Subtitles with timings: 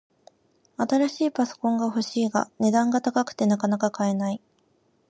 [0.77, 4.41] 新しいパソコンが欲しいが、値段が高くてなかなか買えない